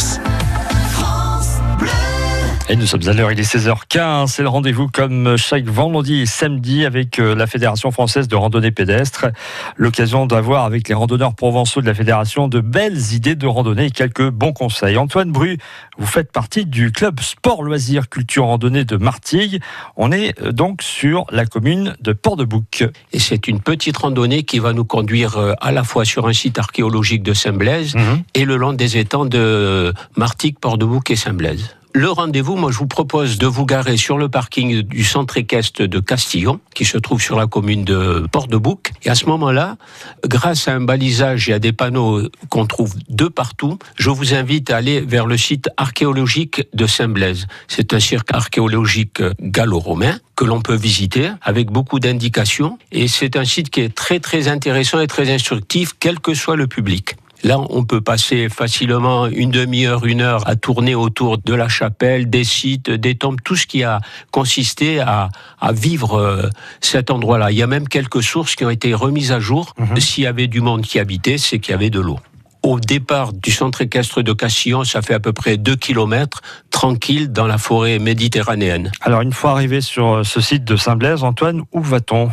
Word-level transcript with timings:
House. 0.00 0.29
Et 2.72 2.76
nous 2.76 2.86
sommes 2.86 3.08
à 3.08 3.12
l'heure, 3.12 3.32
il 3.32 3.40
est 3.40 3.42
16h15. 3.56 4.28
C'est 4.28 4.42
le 4.42 4.48
rendez-vous 4.48 4.86
comme 4.86 5.36
chaque 5.36 5.64
vendredi 5.64 6.20
et 6.20 6.26
samedi 6.26 6.84
avec 6.86 7.18
euh, 7.18 7.34
la 7.34 7.48
Fédération 7.48 7.90
française 7.90 8.28
de 8.28 8.36
randonnée 8.36 8.70
pédestre. 8.70 9.26
L'occasion 9.76 10.24
d'avoir 10.24 10.66
avec 10.66 10.86
les 10.88 10.94
randonneurs 10.94 11.34
provençaux 11.34 11.80
de 11.80 11.86
la 11.86 11.94
Fédération 11.94 12.46
de 12.46 12.60
belles 12.60 13.12
idées 13.12 13.34
de 13.34 13.48
randonnée 13.48 13.86
et 13.86 13.90
quelques 13.90 14.30
bons 14.30 14.52
conseils. 14.52 14.96
Antoine 14.98 15.32
Bru, 15.32 15.58
vous 15.98 16.06
faites 16.06 16.30
partie 16.30 16.64
du 16.64 16.92
club 16.92 17.18
sport 17.18 17.64
loisirs 17.64 18.08
culture 18.08 18.44
randonnée 18.44 18.84
de 18.84 18.96
Martigues. 18.96 19.60
On 19.96 20.12
est 20.12 20.40
euh, 20.40 20.52
donc 20.52 20.82
sur 20.82 21.24
la 21.32 21.46
commune 21.46 21.96
de 22.00 22.12
Port-de-Bouc. 22.12 22.84
Et 23.12 23.18
c'est 23.18 23.48
une 23.48 23.60
petite 23.60 23.96
randonnée 23.96 24.44
qui 24.44 24.60
va 24.60 24.72
nous 24.74 24.84
conduire 24.84 25.38
euh, 25.38 25.54
à 25.60 25.72
la 25.72 25.82
fois 25.82 26.04
sur 26.04 26.28
un 26.28 26.32
site 26.32 26.56
archéologique 26.60 27.24
de 27.24 27.34
Saint-Blaise 27.34 27.96
Mhm. 27.96 28.22
et 28.34 28.44
le 28.44 28.56
long 28.56 28.74
des 28.74 28.96
étangs 28.96 29.26
de 29.26 29.92
Martigues, 30.16 30.58
Port-de-Bouc 30.60 31.10
et 31.10 31.16
Saint-Blaise. 31.16 31.74
Le 31.92 32.08
rendez-vous, 32.08 32.54
moi, 32.54 32.70
je 32.70 32.78
vous 32.78 32.86
propose 32.86 33.36
de 33.38 33.48
vous 33.48 33.66
garer 33.66 33.96
sur 33.96 34.16
le 34.16 34.28
parking 34.28 34.82
du 34.82 35.02
centre 35.02 35.36
équestre 35.36 35.86
de 35.86 35.98
Castillon, 35.98 36.60
qui 36.72 36.84
se 36.84 36.96
trouve 36.98 37.20
sur 37.20 37.36
la 37.36 37.48
commune 37.48 37.84
de 37.84 38.26
Port-de-Bouc. 38.30 38.92
Et 39.02 39.10
à 39.10 39.16
ce 39.16 39.26
moment-là, 39.26 39.76
grâce 40.24 40.68
à 40.68 40.74
un 40.74 40.80
balisage 40.80 41.48
et 41.48 41.52
à 41.52 41.58
des 41.58 41.72
panneaux 41.72 42.22
qu'on 42.48 42.66
trouve 42.66 42.94
de 43.08 43.26
partout, 43.26 43.76
je 43.96 44.08
vous 44.08 44.34
invite 44.34 44.70
à 44.70 44.76
aller 44.76 45.00
vers 45.00 45.26
le 45.26 45.36
site 45.36 45.68
archéologique 45.76 46.62
de 46.74 46.86
Saint-Blaise. 46.86 47.48
C'est 47.66 47.92
un 47.92 48.00
cirque 48.00 48.32
archéologique 48.32 49.20
gallo-romain 49.40 50.20
que 50.36 50.44
l'on 50.44 50.60
peut 50.60 50.76
visiter 50.76 51.32
avec 51.42 51.72
beaucoup 51.72 51.98
d'indications. 51.98 52.78
Et 52.92 53.08
c'est 53.08 53.34
un 53.34 53.44
site 53.44 53.68
qui 53.68 53.80
est 53.80 53.92
très, 53.92 54.20
très 54.20 54.46
intéressant 54.46 55.00
et 55.00 55.08
très 55.08 55.28
instructif, 55.28 55.94
quel 55.98 56.20
que 56.20 56.34
soit 56.34 56.54
le 56.54 56.68
public. 56.68 57.16
Là, 57.42 57.58
on 57.70 57.84
peut 57.84 58.00
passer 58.00 58.48
facilement 58.48 59.26
une 59.26 59.50
demi-heure, 59.50 60.04
une 60.04 60.20
heure 60.20 60.46
à 60.46 60.56
tourner 60.56 60.94
autour 60.94 61.38
de 61.38 61.54
la 61.54 61.68
chapelle, 61.68 62.28
des 62.28 62.44
sites, 62.44 62.90
des 62.90 63.14
tombes, 63.14 63.40
tout 63.42 63.56
ce 63.56 63.66
qui 63.66 63.82
a 63.82 64.00
consisté 64.30 65.00
à, 65.00 65.30
à 65.60 65.72
vivre 65.72 66.18
euh, 66.18 66.48
cet 66.80 67.10
endroit-là. 67.10 67.50
Il 67.50 67.56
y 67.56 67.62
a 67.62 67.66
même 67.66 67.88
quelques 67.88 68.22
sources 68.22 68.54
qui 68.56 68.64
ont 68.64 68.70
été 68.70 68.92
remises 68.92 69.32
à 69.32 69.40
jour. 69.40 69.74
S'il 69.98 70.24
y 70.24 70.26
avait 70.26 70.48
du 70.48 70.60
monde 70.60 70.82
qui 70.82 70.98
habitait, 70.98 71.38
c'est 71.38 71.58
qu'il 71.58 71.72
y 71.72 71.74
avait 71.74 71.90
de 71.90 72.00
l'eau. 72.00 72.18
Au 72.62 72.78
départ 72.78 73.32
du 73.32 73.50
centre 73.50 73.80
équestre 73.80 74.20
de 74.20 74.34
Castillon, 74.34 74.84
ça 74.84 75.00
fait 75.00 75.14
à 75.14 75.20
peu 75.20 75.32
près 75.32 75.56
2 75.56 75.76
kilomètres, 75.76 76.42
tranquille, 76.70 77.32
dans 77.32 77.46
la 77.46 77.56
forêt 77.56 77.98
méditerranéenne. 77.98 78.92
Alors 79.00 79.22
une 79.22 79.32
fois 79.32 79.52
arrivé 79.52 79.80
sur 79.80 80.16
euh, 80.16 80.24
ce 80.24 80.42
site 80.42 80.64
de 80.64 80.76
Saint-Blaise, 80.76 81.24
Antoine, 81.24 81.62
où 81.72 81.80
va-t-on? 81.80 82.30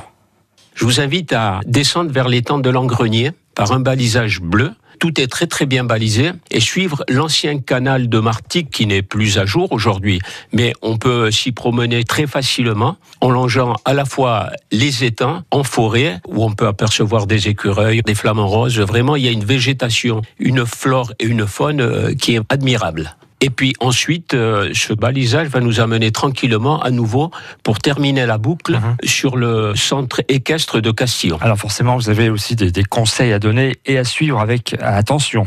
Je 0.75 0.83
vous 0.83 0.99
invite 0.99 1.31
à 1.31 1.61
descendre 1.65 2.11
vers 2.11 2.27
l'étang 2.27 2.59
de 2.59 2.69
l'Engrenier 2.69 3.31
par 3.55 3.71
un 3.71 3.79
balisage 3.79 4.41
bleu. 4.41 4.73
Tout 4.99 5.19
est 5.19 5.27
très 5.27 5.47
très 5.47 5.65
bien 5.65 5.83
balisé 5.83 6.31
et 6.51 6.59
suivre 6.59 7.03
l'ancien 7.09 7.59
canal 7.59 8.09
de 8.09 8.19
Martigues 8.19 8.69
qui 8.69 8.87
n'est 8.87 9.01
plus 9.01 9.37
à 9.37 9.45
jour 9.45 9.71
aujourd'hui, 9.71 10.19
mais 10.51 10.73
on 10.81 10.97
peut 10.97 11.31
s'y 11.31 11.51
promener 11.51 12.03
très 12.03 12.27
facilement 12.27 12.97
en 13.21 13.29
longeant 13.29 13.75
à 13.85 13.93
la 13.93 14.05
fois 14.05 14.49
les 14.71 15.03
étangs 15.03 15.43
en 15.51 15.63
forêt 15.63 16.19
où 16.27 16.43
on 16.43 16.51
peut 16.51 16.67
apercevoir 16.67 17.27
des 17.27 17.47
écureuils, 17.47 18.01
des 18.01 18.15
flamants 18.15 18.47
roses. 18.47 18.79
Vraiment, 18.79 19.15
il 19.15 19.25
y 19.25 19.27
a 19.27 19.31
une 19.31 19.45
végétation, 19.45 20.21
une 20.39 20.65
flore 20.65 21.13
et 21.19 21.25
une 21.25 21.45
faune 21.45 21.81
euh, 21.81 22.13
qui 22.13 22.35
est 22.35 22.41
admirable. 22.49 23.15
Et 23.39 23.49
puis 23.49 23.73
ensuite, 23.79 24.33
euh, 24.33 24.71
ce 24.73 24.93
balisage 24.93 25.47
va 25.47 25.59
nous 25.59 25.79
amener 25.79 26.11
tranquillement 26.11 26.81
à 26.81 26.89
nouveau 26.89 27.31
pour 27.63 27.79
terminer 27.79 28.25
la 28.25 28.37
boucle 28.37 28.79
sur 29.03 29.37
le 29.37 29.75
centre 29.75 30.21
équestre 30.27 30.81
de 30.81 30.91
Castillon. 30.91 31.37
Alors 31.41 31.57
forcément, 31.57 31.95
vous 31.95 32.09
avez 32.09 32.29
aussi 32.29 32.55
des, 32.55 32.71
des 32.71 32.83
conseils 32.83 33.33
à 33.33 33.39
donner 33.39 33.75
et 33.85 33.97
à 33.97 34.03
suivre 34.03 34.39
avec 34.39 34.75
attention. 34.81 35.45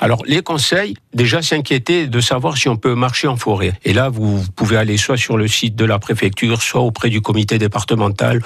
Alors, 0.00 0.22
les 0.26 0.42
conseils, 0.42 0.94
déjà 1.12 1.42
s'inquiéter 1.42 2.06
de 2.06 2.20
savoir 2.20 2.56
si 2.56 2.68
on 2.68 2.76
peut 2.76 2.94
marcher 2.94 3.28
en 3.28 3.36
forêt. 3.36 3.72
Et 3.84 3.92
là, 3.92 4.08
vous 4.08 4.44
pouvez 4.56 4.76
aller 4.76 4.96
soit 4.96 5.16
sur 5.16 5.36
le 5.36 5.48
site 5.48 5.76
de 5.76 5.84
la 5.84 5.98
préfecture, 5.98 6.62
soit 6.62 6.80
auprès 6.80 7.10
du 7.10 7.20
comité 7.20 7.58
départemental. 7.58 8.42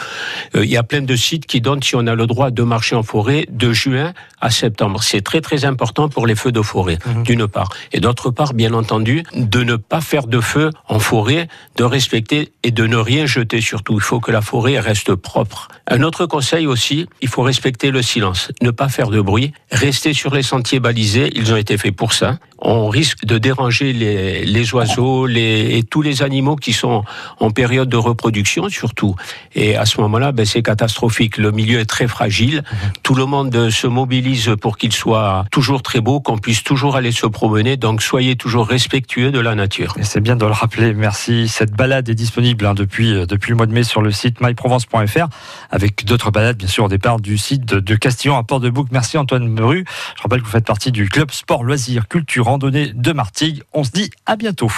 Euh, 0.54 0.64
il 0.64 0.70
y 0.70 0.76
a 0.76 0.82
plein 0.82 1.02
de 1.02 1.16
sites 1.16 1.46
qui 1.46 1.60
donnent 1.60 1.82
si 1.82 1.96
on 1.96 2.06
a 2.06 2.14
le 2.14 2.26
droit 2.26 2.50
de 2.50 2.62
marcher 2.62 2.96
en 2.96 3.02
forêt 3.02 3.46
de 3.50 3.72
juin 3.72 4.12
à 4.40 4.50
septembre. 4.50 5.02
C'est 5.02 5.22
très, 5.22 5.40
très 5.40 5.64
important 5.64 6.08
pour 6.08 6.26
les 6.26 6.34
feux 6.34 6.52
de 6.52 6.62
forêt, 6.62 6.98
d'une 7.24 7.48
part. 7.48 7.70
Et 7.92 8.00
d'autre 8.00 8.30
part, 8.30 8.54
bien 8.54 8.72
entendu, 8.74 9.24
de 9.34 9.62
ne 9.62 9.76
pas 9.76 10.00
faire 10.00 10.26
de 10.26 10.40
feu 10.40 10.70
en 10.88 10.98
forêt, 10.98 11.48
de 11.76 11.84
respecter 11.84 12.52
et 12.62 12.70
de 12.70 12.86
ne 12.86 12.96
rien 12.96 13.26
jeter 13.26 13.60
surtout. 13.60 13.94
Il 13.94 14.00
faut 14.00 14.20
que 14.20 14.30
la 14.30 14.42
forêt 14.42 14.78
reste 14.78 15.14
propre. 15.14 15.68
Un 15.86 16.02
autre 16.02 16.26
conseil 16.26 16.66
aussi, 16.66 17.06
il 17.20 17.28
faut 17.28 17.42
respecter 17.42 17.90
le 17.90 18.02
silence, 18.02 18.52
ne 18.62 18.70
pas 18.70 18.88
faire 18.88 19.08
de 19.08 19.20
bruit, 19.20 19.52
rester 19.70 20.12
sur 20.12 20.34
les 20.34 20.42
sentiers 20.42 20.80
balisés, 20.80 21.37
ils 21.38 21.52
ont 21.52 21.56
été 21.56 21.78
faits 21.78 21.94
pour 21.94 22.12
ça. 22.12 22.38
On 22.58 22.88
risque 22.88 23.24
de 23.24 23.38
déranger 23.38 23.92
les, 23.92 24.44
les 24.44 24.74
oiseaux 24.74 25.26
les, 25.26 25.76
et 25.78 25.82
tous 25.82 26.02
les 26.02 26.22
animaux 26.22 26.56
qui 26.56 26.72
sont 26.72 27.04
en 27.38 27.50
période 27.50 27.88
de 27.88 27.96
reproduction 27.96 28.68
surtout. 28.68 29.14
Et 29.54 29.76
à 29.76 29.86
ce 29.86 30.00
moment-là, 30.00 30.32
ben, 30.32 30.44
c'est 30.44 30.62
catastrophique. 30.62 31.38
Le 31.38 31.52
milieu 31.52 31.78
est 31.78 31.86
très 31.86 32.08
fragile. 32.08 32.64
Tout 33.02 33.14
le 33.14 33.26
monde 33.26 33.70
se 33.70 33.86
mobilise 33.86 34.54
pour 34.60 34.76
qu'il 34.78 34.92
soit 34.92 35.44
toujours 35.50 35.82
très 35.82 36.00
beau, 36.00 36.20
qu'on 36.20 36.38
puisse 36.38 36.64
toujours 36.64 36.96
aller 36.96 37.12
se 37.12 37.26
promener. 37.26 37.76
Donc 37.76 38.02
soyez 38.02 38.36
toujours 38.36 38.66
respectueux 38.66 39.30
de 39.30 39.38
la 39.38 39.54
nature. 39.54 39.94
Et 39.98 40.04
c'est 40.04 40.20
bien 40.20 40.36
de 40.36 40.44
le 40.44 40.52
rappeler, 40.52 40.94
merci. 40.94 41.48
Cette 41.48 41.72
balade 41.72 42.08
est 42.08 42.14
disponible 42.14 42.66
hein, 42.66 42.74
depuis, 42.74 43.12
euh, 43.12 43.26
depuis 43.26 43.50
le 43.50 43.56
mois 43.56 43.66
de 43.66 43.72
mai 43.72 43.84
sur 43.84 44.02
le 44.02 44.10
site 44.10 44.40
myprovence.fr 44.40 45.28
avec 45.70 46.04
d'autres 46.04 46.30
balades, 46.30 46.56
bien 46.56 46.68
sûr, 46.68 46.84
au 46.84 46.88
départ 46.88 47.20
du 47.20 47.38
site 47.38 47.64
de, 47.64 47.80
de 47.80 47.94
Castillon 47.94 48.36
à 48.36 48.42
Port-de-Bouc. 48.42 48.88
Merci 48.90 49.18
Antoine 49.18 49.54
Bru. 49.54 49.84
Je 50.16 50.22
rappelle 50.22 50.40
que 50.40 50.46
vous 50.46 50.52
faites 50.52 50.66
partie 50.66 50.92
du 50.92 51.08
club 51.08 51.30
sport 51.30 51.64
loisirs 51.64 52.08
culture 52.08 52.47
randonnée 52.48 52.92
de 52.94 53.12
Martigues. 53.12 53.62
On 53.74 53.84
se 53.84 53.90
dit 53.90 54.10
à 54.24 54.36
bientôt. 54.36 54.72